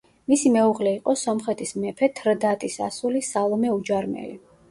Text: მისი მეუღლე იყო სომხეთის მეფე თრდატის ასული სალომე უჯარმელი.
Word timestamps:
მისი 0.31 0.51
მეუღლე 0.53 0.93
იყო 0.99 1.13
სომხეთის 1.23 1.75
მეფე 1.83 2.09
თრდატის 2.21 2.79
ასული 2.87 3.23
სალომე 3.31 3.75
უჯარმელი. 3.77 4.35